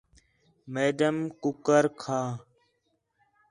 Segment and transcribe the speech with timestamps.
[0.73, 2.29] میڈم کُکر کھاں